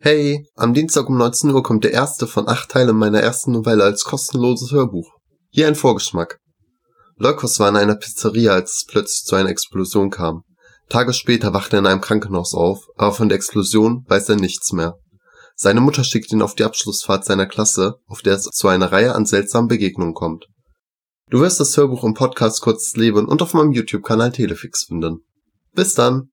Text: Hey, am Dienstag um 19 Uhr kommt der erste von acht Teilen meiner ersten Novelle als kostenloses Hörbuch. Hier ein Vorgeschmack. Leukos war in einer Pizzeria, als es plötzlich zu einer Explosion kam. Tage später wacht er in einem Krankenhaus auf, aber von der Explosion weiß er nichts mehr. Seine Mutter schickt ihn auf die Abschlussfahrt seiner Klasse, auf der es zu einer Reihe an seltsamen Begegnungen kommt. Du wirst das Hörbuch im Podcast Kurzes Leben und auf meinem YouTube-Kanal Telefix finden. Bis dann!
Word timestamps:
Hey, 0.00 0.46
am 0.54 0.74
Dienstag 0.74 1.08
um 1.08 1.16
19 1.16 1.50
Uhr 1.50 1.62
kommt 1.62 1.84
der 1.84 1.92
erste 1.92 2.26
von 2.26 2.48
acht 2.48 2.70
Teilen 2.70 2.96
meiner 2.96 3.20
ersten 3.20 3.52
Novelle 3.52 3.84
als 3.84 4.04
kostenloses 4.04 4.70
Hörbuch. 4.72 5.10
Hier 5.50 5.66
ein 5.66 5.74
Vorgeschmack. 5.74 6.38
Leukos 7.16 7.60
war 7.60 7.68
in 7.68 7.76
einer 7.76 7.94
Pizzeria, 7.94 8.52
als 8.52 8.78
es 8.78 8.86
plötzlich 8.86 9.24
zu 9.24 9.36
einer 9.36 9.48
Explosion 9.48 10.10
kam. 10.10 10.42
Tage 10.88 11.12
später 11.12 11.54
wacht 11.54 11.72
er 11.72 11.78
in 11.78 11.86
einem 11.86 12.00
Krankenhaus 12.00 12.54
auf, 12.54 12.86
aber 12.96 13.12
von 13.12 13.28
der 13.28 13.36
Explosion 13.36 14.04
weiß 14.08 14.28
er 14.28 14.36
nichts 14.36 14.72
mehr. 14.72 14.94
Seine 15.56 15.80
Mutter 15.80 16.04
schickt 16.04 16.32
ihn 16.32 16.42
auf 16.42 16.54
die 16.54 16.64
Abschlussfahrt 16.64 17.24
seiner 17.24 17.46
Klasse, 17.46 17.94
auf 18.06 18.20
der 18.22 18.34
es 18.34 18.44
zu 18.44 18.68
einer 18.68 18.90
Reihe 18.90 19.14
an 19.14 19.24
seltsamen 19.24 19.68
Begegnungen 19.68 20.14
kommt. 20.14 20.46
Du 21.30 21.40
wirst 21.40 21.60
das 21.60 21.76
Hörbuch 21.76 22.04
im 22.04 22.14
Podcast 22.14 22.60
Kurzes 22.60 22.96
Leben 22.96 23.26
und 23.26 23.40
auf 23.40 23.54
meinem 23.54 23.72
YouTube-Kanal 23.72 24.32
Telefix 24.32 24.84
finden. 24.84 25.24
Bis 25.72 25.94
dann! 25.94 26.22